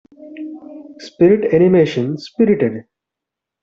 Spirit 1.05 1.43
animation 1.53 2.17
Spirited 2.17 2.85